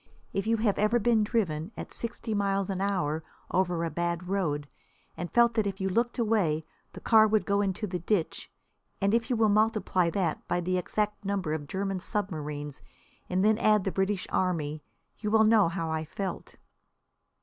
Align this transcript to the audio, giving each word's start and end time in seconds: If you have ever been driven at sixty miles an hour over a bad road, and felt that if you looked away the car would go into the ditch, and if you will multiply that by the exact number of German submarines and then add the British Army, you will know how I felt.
If 0.33 0.47
you 0.47 0.57
have 0.57 0.79
ever 0.79 0.97
been 0.97 1.23
driven 1.23 1.71
at 1.77 1.91
sixty 1.93 2.33
miles 2.33 2.71
an 2.71 2.81
hour 2.81 3.23
over 3.51 3.83
a 3.85 3.91
bad 3.91 4.27
road, 4.27 4.67
and 5.15 5.29
felt 5.31 5.53
that 5.53 5.67
if 5.67 5.79
you 5.79 5.89
looked 5.89 6.17
away 6.17 6.65
the 6.93 6.99
car 6.99 7.27
would 7.27 7.45
go 7.45 7.61
into 7.61 7.85
the 7.85 7.99
ditch, 7.99 8.51
and 8.99 9.13
if 9.13 9.29
you 9.29 9.35
will 9.35 9.47
multiply 9.47 10.09
that 10.09 10.47
by 10.47 10.59
the 10.59 10.79
exact 10.79 11.23
number 11.23 11.53
of 11.53 11.67
German 11.67 11.99
submarines 11.99 12.81
and 13.29 13.45
then 13.45 13.59
add 13.59 13.83
the 13.83 13.91
British 13.91 14.25
Army, 14.31 14.81
you 15.19 15.29
will 15.29 15.43
know 15.43 15.69
how 15.69 15.91
I 15.91 16.03
felt. 16.03 16.55